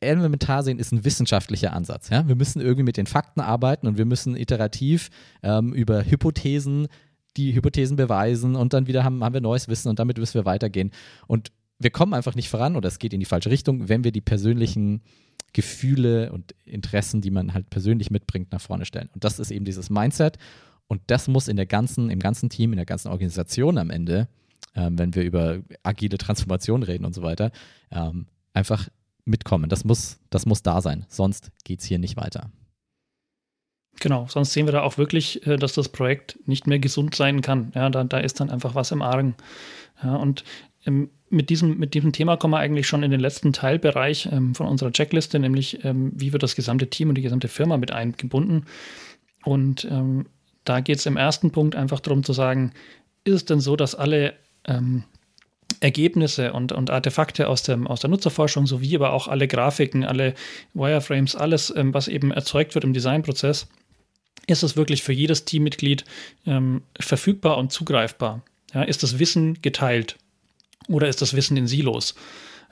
elementar 0.00 0.62
sehen, 0.62 0.78
ist 0.78 0.92
ein 0.92 1.04
wissenschaftlicher 1.04 1.72
Ansatz. 1.72 2.10
Ja? 2.10 2.28
Wir 2.28 2.36
müssen 2.36 2.60
irgendwie 2.60 2.82
mit 2.82 2.96
den 2.96 3.06
Fakten 3.06 3.40
arbeiten 3.40 3.86
und 3.86 3.96
wir 3.96 4.04
müssen 4.04 4.36
iterativ 4.36 5.10
ähm, 5.42 5.72
über 5.72 6.04
Hypothesen 6.04 6.88
die 7.36 7.54
Hypothesen 7.54 7.96
beweisen 7.96 8.54
und 8.56 8.72
dann 8.72 8.86
wieder 8.86 9.04
haben, 9.04 9.22
haben 9.24 9.34
wir 9.34 9.40
neues 9.40 9.68
Wissen 9.68 9.88
und 9.88 9.98
damit 9.98 10.18
müssen 10.18 10.34
wir 10.34 10.44
weitergehen. 10.44 10.90
Und 11.26 11.50
wir 11.78 11.90
kommen 11.90 12.14
einfach 12.14 12.34
nicht 12.34 12.48
voran 12.48 12.76
oder 12.76 12.88
es 12.88 12.98
geht 12.98 13.12
in 13.12 13.20
die 13.20 13.26
falsche 13.26 13.50
Richtung, 13.50 13.88
wenn 13.88 14.04
wir 14.04 14.12
die 14.12 14.20
persönlichen 14.20 15.02
Gefühle 15.54 16.32
und 16.32 16.54
Interessen, 16.66 17.22
die 17.22 17.30
man 17.30 17.54
halt 17.54 17.70
persönlich 17.70 18.10
mitbringt, 18.10 18.52
nach 18.52 18.60
vorne 18.60 18.84
stellen. 18.84 19.08
Und 19.14 19.24
das 19.24 19.38
ist 19.38 19.50
eben 19.50 19.64
dieses 19.64 19.88
Mindset. 19.88 20.36
Und 20.86 21.00
das 21.06 21.28
muss 21.28 21.48
in 21.48 21.56
der 21.56 21.64
ganzen, 21.64 22.10
im 22.10 22.18
ganzen 22.18 22.50
Team, 22.50 22.72
in 22.72 22.76
der 22.76 22.84
ganzen 22.84 23.08
Organisation 23.08 23.78
am 23.78 23.88
Ende, 23.88 24.28
ähm, 24.74 24.98
wenn 24.98 25.14
wir 25.14 25.22
über 25.22 25.60
agile 25.82 26.18
Transformation 26.18 26.82
reden 26.82 27.06
und 27.06 27.14
so 27.14 27.22
weiter, 27.22 27.52
ähm, 27.90 28.26
einfach 28.52 28.88
mitkommen. 29.24 29.70
Das 29.70 29.84
muss, 29.84 30.18
das 30.28 30.44
muss 30.44 30.62
da 30.62 30.82
sein, 30.82 31.06
sonst 31.08 31.50
geht 31.64 31.80
es 31.80 31.86
hier 31.86 31.98
nicht 31.98 32.16
weiter. 32.16 32.50
Genau, 34.00 34.26
sonst 34.28 34.52
sehen 34.52 34.66
wir 34.66 34.72
da 34.72 34.82
auch 34.82 34.98
wirklich, 34.98 35.46
äh, 35.46 35.56
dass 35.56 35.72
das 35.72 35.88
Projekt 35.88 36.38
nicht 36.46 36.66
mehr 36.66 36.80
gesund 36.80 37.14
sein 37.14 37.40
kann. 37.40 37.72
Ja, 37.74 37.88
da, 37.90 38.04
da 38.04 38.18
ist 38.18 38.40
dann 38.40 38.50
einfach 38.50 38.74
was 38.74 38.90
im 38.90 39.02
Argen. 39.02 39.36
Ja, 40.02 40.16
und 40.16 40.44
mit, 40.86 41.50
diesem, 41.50 41.78
mit 41.78 41.94
diesem 41.94 42.12
Thema 42.12 42.36
kommen 42.36 42.54
wir 42.54 42.58
eigentlich 42.58 42.86
schon 42.86 43.02
in 43.02 43.10
den 43.10 43.20
letzten 43.20 43.52
Teilbereich 43.52 44.28
ähm, 44.30 44.54
von 44.54 44.66
unserer 44.66 44.92
Checkliste, 44.92 45.38
nämlich 45.38 45.84
ähm, 45.84 46.12
wie 46.14 46.32
wird 46.32 46.42
das 46.42 46.56
gesamte 46.56 46.88
Team 46.88 47.08
und 47.08 47.16
die 47.16 47.22
gesamte 47.22 47.48
Firma 47.48 47.76
mit 47.76 47.90
eingebunden. 47.90 48.66
Und 49.44 49.86
ähm, 49.90 50.26
da 50.64 50.80
geht 50.80 50.98
es 50.98 51.06
im 51.06 51.16
ersten 51.16 51.50
Punkt 51.50 51.76
einfach 51.76 52.00
darum 52.00 52.22
zu 52.22 52.32
sagen, 52.32 52.72
ist 53.24 53.34
es 53.34 53.44
denn 53.44 53.60
so, 53.60 53.76
dass 53.76 53.94
alle 53.94 54.34
ähm, 54.66 55.04
Ergebnisse 55.80 56.52
und, 56.52 56.72
und 56.72 56.90
Artefakte 56.90 57.48
aus, 57.48 57.62
dem, 57.62 57.86
aus 57.86 58.00
der 58.00 58.10
Nutzerforschung 58.10 58.66
sowie 58.66 58.96
aber 58.96 59.12
auch 59.12 59.28
alle 59.28 59.48
Grafiken, 59.48 60.04
alle 60.04 60.34
Wireframes, 60.72 61.36
alles, 61.36 61.72
ähm, 61.76 61.92
was 61.94 62.08
eben 62.08 62.30
erzeugt 62.30 62.74
wird 62.74 62.84
im 62.84 62.92
Designprozess, 62.92 63.68
ist 64.46 64.62
es 64.62 64.76
wirklich 64.76 65.02
für 65.02 65.12
jedes 65.12 65.44
Teammitglied 65.46 66.04
ähm, 66.46 66.82
verfügbar 66.98 67.56
und 67.56 67.72
zugreifbar? 67.72 68.42
Ja, 68.72 68.82
ist 68.82 69.02
das 69.02 69.18
Wissen 69.18 69.60
geteilt 69.62 70.16
oder 70.88 71.08
ist 71.08 71.22
das 71.22 71.34
Wissen 71.34 71.56
in 71.56 71.66
Silos? 71.66 72.14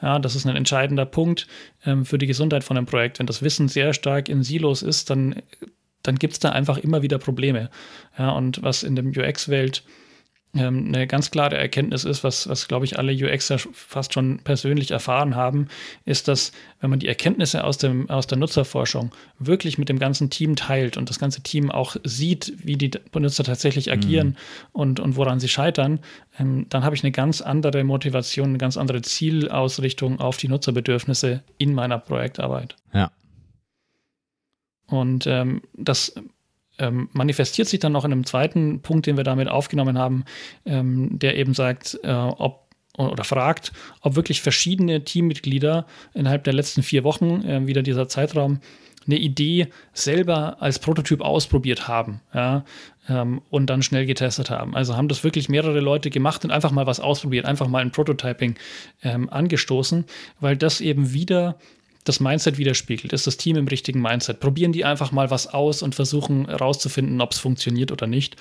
Ja, 0.00 0.18
das 0.18 0.34
ist 0.34 0.46
ein 0.46 0.56
entscheidender 0.56 1.06
Punkt 1.06 1.46
ähm, 1.86 2.04
für 2.04 2.18
die 2.18 2.26
Gesundheit 2.26 2.64
von 2.64 2.76
einem 2.76 2.86
Projekt. 2.86 3.18
Wenn 3.18 3.26
das 3.26 3.42
Wissen 3.42 3.68
sehr 3.68 3.94
stark 3.94 4.28
in 4.28 4.42
Silos 4.42 4.82
ist, 4.82 5.10
dann, 5.10 5.36
dann 6.02 6.16
gibt 6.16 6.32
es 6.32 6.38
da 6.40 6.50
einfach 6.50 6.78
immer 6.78 7.02
wieder 7.02 7.18
Probleme. 7.18 7.70
Ja, 8.18 8.30
und 8.30 8.62
was 8.62 8.82
in 8.82 8.96
der 8.96 9.04
UX-Welt 9.04 9.84
ähm, 10.54 10.88
eine 10.88 11.06
ganz 11.06 11.30
klare 11.30 11.56
Erkenntnis 11.56 12.04
ist, 12.04 12.24
was, 12.24 12.46
was 12.46 12.68
glaube 12.68 12.84
ich, 12.84 12.98
alle 12.98 13.12
UXer 13.12 13.58
fast 13.72 14.12
schon 14.12 14.40
persönlich 14.40 14.90
erfahren 14.90 15.34
haben, 15.34 15.68
ist, 16.04 16.28
dass 16.28 16.52
wenn 16.80 16.90
man 16.90 16.98
die 16.98 17.08
Erkenntnisse 17.08 17.64
aus, 17.64 17.78
dem, 17.78 18.10
aus 18.10 18.26
der 18.26 18.36
Nutzerforschung 18.36 19.12
wirklich 19.38 19.78
mit 19.78 19.88
dem 19.88 19.98
ganzen 19.98 20.28
Team 20.28 20.54
teilt 20.54 20.98
und 20.98 21.08
das 21.08 21.18
ganze 21.18 21.42
Team 21.42 21.70
auch 21.70 21.96
sieht, 22.04 22.52
wie 22.58 22.76
die 22.76 22.88
Benutzer 22.88 23.44
tatsächlich 23.44 23.86
mhm. 23.86 23.92
agieren 23.92 24.28
mhm. 24.28 24.36
und, 24.72 25.00
und 25.00 25.16
woran 25.16 25.40
sie 25.40 25.48
scheitern, 25.48 26.00
ähm, 26.38 26.66
dann 26.68 26.84
habe 26.84 26.94
ich 26.94 27.02
eine 27.02 27.12
ganz 27.12 27.40
andere 27.40 27.82
Motivation, 27.82 28.50
eine 28.50 28.58
ganz 28.58 28.76
andere 28.76 29.00
Zielausrichtung 29.00 30.20
auf 30.20 30.36
die 30.36 30.48
Nutzerbedürfnisse 30.48 31.42
in 31.56 31.72
meiner 31.72 31.98
Projektarbeit. 31.98 32.76
Ja. 32.92 33.10
Und 34.86 35.26
ähm, 35.26 35.62
das 35.72 36.14
ähm, 36.78 37.08
manifestiert 37.12 37.68
sich 37.68 37.80
dann 37.80 37.92
noch 37.92 38.04
in 38.04 38.12
einem 38.12 38.26
zweiten 38.26 38.80
Punkt, 38.80 39.06
den 39.06 39.16
wir 39.16 39.24
damit 39.24 39.48
aufgenommen 39.48 39.98
haben, 39.98 40.24
ähm, 40.64 41.18
der 41.18 41.36
eben 41.36 41.54
sagt, 41.54 41.98
äh, 42.02 42.12
ob 42.12 42.62
oder 42.98 43.24
fragt, 43.24 43.72
ob 44.02 44.16
wirklich 44.16 44.42
verschiedene 44.42 45.02
Teammitglieder 45.02 45.86
innerhalb 46.12 46.44
der 46.44 46.52
letzten 46.52 46.82
vier 46.82 47.04
Wochen, 47.04 47.42
äh, 47.42 47.66
wieder 47.66 47.82
dieser 47.82 48.06
Zeitraum, 48.06 48.60
eine 49.06 49.16
Idee 49.16 49.68
selber 49.92 50.56
als 50.60 50.78
Prototyp 50.78 51.22
ausprobiert 51.22 51.88
haben 51.88 52.20
ja, 52.34 52.64
ähm, 53.08 53.42
und 53.50 53.66
dann 53.66 53.82
schnell 53.82 54.06
getestet 54.06 54.50
haben. 54.50 54.74
Also 54.76 54.96
haben 54.96 55.08
das 55.08 55.24
wirklich 55.24 55.48
mehrere 55.48 55.80
Leute 55.80 56.10
gemacht 56.10 56.44
und 56.44 56.50
einfach 56.50 56.70
mal 56.70 56.86
was 56.86 57.00
ausprobiert, 57.00 57.46
einfach 57.46 57.66
mal 57.66 57.80
ein 57.82 57.90
Prototyping 57.90 58.56
ähm, 59.02 59.28
angestoßen, 59.30 60.04
weil 60.40 60.56
das 60.56 60.80
eben 60.80 61.12
wieder 61.12 61.56
das 62.04 62.18
Mindset 62.18 62.58
widerspiegelt. 62.58 63.12
Ist 63.12 63.26
das 63.26 63.36
Team 63.36 63.56
im 63.56 63.68
richtigen 63.68 64.00
Mindset? 64.00 64.40
Probieren 64.40 64.72
die 64.72 64.84
einfach 64.84 65.12
mal 65.12 65.30
was 65.30 65.46
aus 65.46 65.82
und 65.82 65.94
versuchen 65.94 66.48
herauszufinden, 66.48 67.20
ob 67.20 67.32
es 67.32 67.38
funktioniert 67.38 67.92
oder 67.92 68.06
nicht? 68.06 68.36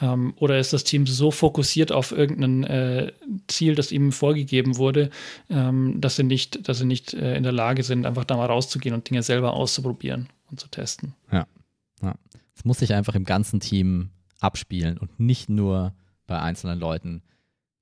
Ähm, 0.00 0.34
oder 0.36 0.58
ist 0.58 0.72
das 0.72 0.84
Team 0.84 1.06
so 1.06 1.30
fokussiert 1.30 1.92
auf 1.92 2.12
irgendein 2.12 2.64
äh, 2.64 3.12
Ziel, 3.46 3.74
das 3.74 3.90
ihm 3.92 4.12
vorgegeben 4.12 4.76
wurde, 4.76 5.10
ähm, 5.48 6.00
dass 6.00 6.16
sie 6.16 6.24
nicht, 6.24 6.68
dass 6.68 6.78
sie 6.78 6.84
nicht 6.84 7.14
äh, 7.14 7.36
in 7.36 7.42
der 7.42 7.52
Lage 7.52 7.82
sind, 7.82 8.04
einfach 8.04 8.24
da 8.24 8.36
mal 8.36 8.46
rauszugehen 8.46 8.94
und 8.94 9.08
Dinge 9.08 9.22
selber 9.22 9.54
auszuprobieren 9.54 10.28
und 10.50 10.60
zu 10.60 10.68
testen? 10.68 11.14
Ja. 11.32 11.46
ja. 12.02 12.14
Es 12.54 12.64
muss 12.64 12.78
sich 12.78 12.92
einfach 12.92 13.14
im 13.14 13.24
ganzen 13.24 13.60
Team 13.60 14.10
abspielen 14.40 14.98
und 14.98 15.18
nicht 15.18 15.48
nur 15.48 15.94
bei 16.26 16.38
einzelnen 16.38 16.78
Leuten. 16.78 17.22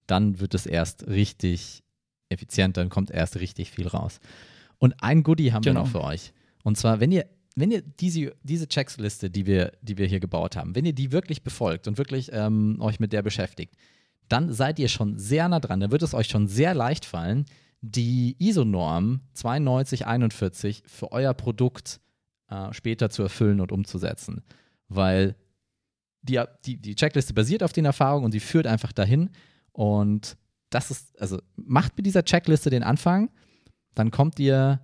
Dann 0.06 0.38
wird 0.38 0.54
es 0.54 0.66
erst 0.66 1.08
richtig 1.08 1.82
effizient, 2.28 2.76
dann 2.76 2.88
kommt 2.88 3.10
erst 3.10 3.36
richtig 3.36 3.70
viel 3.70 3.88
raus. 3.88 4.20
Und 4.84 5.02
ein 5.02 5.22
Goodie 5.22 5.50
haben 5.50 5.62
genau. 5.62 5.80
wir 5.80 5.84
noch 5.84 5.90
für 5.90 6.04
euch. 6.04 6.34
Und 6.62 6.76
zwar, 6.76 7.00
wenn 7.00 7.10
ihr, 7.10 7.24
wenn 7.56 7.70
ihr 7.70 7.80
diese, 7.80 8.36
diese 8.42 8.68
Checkliste, 8.68 9.30
die 9.30 9.46
wir, 9.46 9.72
die 9.80 9.96
wir 9.96 10.06
hier 10.06 10.20
gebaut 10.20 10.56
haben, 10.56 10.74
wenn 10.74 10.84
ihr 10.84 10.92
die 10.92 11.10
wirklich 11.10 11.42
befolgt 11.42 11.88
und 11.88 11.96
wirklich 11.96 12.28
ähm, 12.34 12.76
euch 12.82 13.00
mit 13.00 13.14
der 13.14 13.22
beschäftigt, 13.22 13.74
dann 14.28 14.52
seid 14.52 14.78
ihr 14.78 14.88
schon 14.88 15.18
sehr 15.18 15.48
nah 15.48 15.58
dran. 15.58 15.80
Dann 15.80 15.90
wird 15.90 16.02
es 16.02 16.12
euch 16.12 16.26
schon 16.26 16.48
sehr 16.48 16.74
leicht 16.74 17.06
fallen, 17.06 17.46
die 17.80 18.36
ISO-Norm 18.38 19.22
9241 19.42 20.82
für 20.86 21.12
euer 21.12 21.32
Produkt 21.32 21.98
äh, 22.50 22.70
später 22.74 23.08
zu 23.08 23.22
erfüllen 23.22 23.62
und 23.62 23.72
umzusetzen. 23.72 24.42
Weil 24.88 25.34
die, 26.20 26.42
die, 26.66 26.76
die 26.76 26.94
Checkliste 26.94 27.32
basiert 27.32 27.62
auf 27.62 27.72
den 27.72 27.86
Erfahrungen 27.86 28.26
und 28.26 28.32
sie 28.32 28.40
führt 28.40 28.66
einfach 28.66 28.92
dahin. 28.92 29.30
Und 29.72 30.36
das 30.68 30.90
ist, 30.90 31.18
also 31.18 31.40
macht 31.56 31.96
mit 31.96 32.04
dieser 32.04 32.22
Checkliste 32.22 32.68
den 32.68 32.82
Anfang 32.82 33.30
dann 33.94 34.10
kommt 34.10 34.38
ihr 34.38 34.80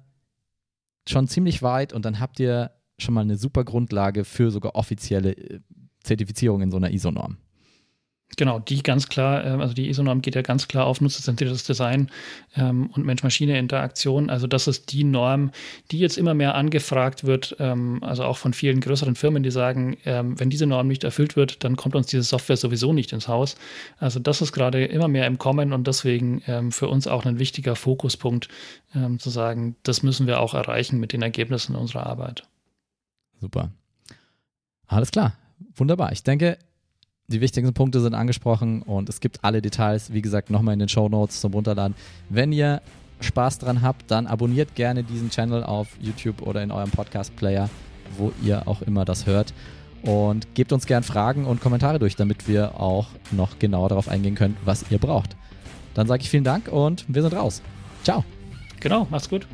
schon 1.08 1.28
ziemlich 1.28 1.62
weit 1.62 1.92
und 1.92 2.04
dann 2.04 2.20
habt 2.20 2.40
ihr 2.40 2.72
schon 2.98 3.14
mal 3.14 3.22
eine 3.22 3.36
super 3.36 3.64
Grundlage 3.64 4.24
für 4.24 4.50
sogar 4.50 4.74
offizielle 4.74 5.32
äh, 5.32 5.60
Zertifizierung 6.02 6.62
in 6.62 6.70
so 6.70 6.76
einer 6.76 6.90
ISO-Norm. 6.90 7.38
Genau, 8.36 8.60
die 8.60 8.82
ganz 8.82 9.08
klar, 9.08 9.44
ähm, 9.44 9.60
also 9.60 9.74
die 9.74 9.88
ISO-Norm 9.88 10.22
geht 10.22 10.34
ja 10.34 10.42
ganz 10.42 10.68
klar 10.68 10.86
auf 10.86 11.00
nutzerzentriertes 11.00 11.64
Design 11.64 12.10
ähm, 12.56 12.88
und 12.94 13.04
Mensch-Maschine-Interaktion. 13.04 14.30
Also 14.30 14.46
das 14.46 14.68
ist 14.68 14.92
die 14.92 15.04
Norm, 15.04 15.50
die 15.90 15.98
jetzt 15.98 16.16
immer 16.16 16.34
mehr 16.34 16.54
angefragt 16.54 17.24
wird, 17.24 17.56
ähm, 17.58 18.02
also 18.02 18.24
auch 18.24 18.38
von 18.38 18.52
vielen 18.52 18.80
größeren 18.80 19.16
Firmen, 19.16 19.42
die 19.42 19.50
sagen, 19.50 19.96
wenn 20.04 20.50
diese 20.50 20.66
Norm 20.66 20.88
nicht 20.88 21.04
erfüllt 21.04 21.36
wird, 21.36 21.64
dann 21.64 21.76
kommt 21.76 21.94
uns 21.94 22.06
diese 22.06 22.22
Software 22.22 22.56
sowieso 22.56 22.92
nicht 22.92 23.12
ins 23.12 23.28
Haus. 23.28 23.56
Also 23.98 24.20
das 24.20 24.40
ist 24.40 24.52
gerade 24.52 24.84
immer 24.84 25.08
mehr 25.08 25.26
im 25.26 25.38
Kommen 25.38 25.72
und 25.72 25.86
deswegen 25.86 26.42
für 26.70 26.88
uns 26.88 27.06
auch 27.06 27.24
ein 27.24 27.38
wichtiger 27.38 27.76
Fokuspunkt, 27.76 28.48
zu 29.18 29.30
sagen, 29.30 29.76
das 29.82 30.02
müssen 30.02 30.26
wir 30.26 30.40
auch 30.40 30.54
erreichen 30.54 30.98
mit 31.00 31.12
den 31.12 31.22
Ergebnissen 31.22 31.74
unserer 31.74 32.06
Arbeit. 32.06 32.44
Super. 33.40 33.70
Alles 34.86 35.10
klar. 35.10 35.34
Wunderbar. 35.74 36.12
Ich 36.12 36.22
denke, 36.22 36.58
die 37.30 37.40
wichtigsten 37.40 37.72
Punkte 37.72 38.00
sind 38.00 38.14
angesprochen 38.14 38.82
und 38.82 39.08
es 39.08 39.20
gibt 39.20 39.44
alle 39.44 39.62
Details, 39.62 40.12
wie 40.12 40.22
gesagt, 40.22 40.50
nochmal 40.50 40.74
in 40.74 40.80
den 40.80 40.88
Show 40.88 41.08
Notes 41.08 41.40
zum 41.40 41.52
Runterladen. 41.52 41.94
Wenn 42.28 42.52
ihr 42.52 42.82
Spaß 43.20 43.58
dran 43.58 43.82
habt, 43.82 44.10
dann 44.10 44.26
abonniert 44.26 44.74
gerne 44.74 45.04
diesen 45.04 45.30
Channel 45.30 45.62
auf 45.62 45.88
YouTube 46.00 46.42
oder 46.42 46.62
in 46.62 46.70
eurem 46.70 46.90
Podcast-Player, 46.90 47.68
wo 48.16 48.32
ihr 48.42 48.66
auch 48.66 48.82
immer 48.82 49.04
das 49.04 49.26
hört. 49.26 49.52
Und 50.02 50.54
gebt 50.54 50.72
uns 50.72 50.86
gern 50.86 51.02
Fragen 51.02 51.44
und 51.44 51.60
Kommentare 51.60 51.98
durch, 51.98 52.16
damit 52.16 52.48
wir 52.48 52.80
auch 52.80 53.08
noch 53.32 53.58
genauer 53.58 53.90
darauf 53.90 54.08
eingehen 54.08 54.34
können, 54.34 54.56
was 54.64 54.86
ihr 54.90 54.98
braucht. 54.98 55.36
Dann 55.94 56.06
sage 56.06 56.22
ich 56.22 56.30
vielen 56.30 56.44
Dank 56.44 56.68
und 56.68 57.04
wir 57.08 57.22
sind 57.22 57.34
raus. 57.34 57.60
Ciao. 58.02 58.24
Genau, 58.80 59.06
macht's 59.10 59.28
gut. 59.28 59.46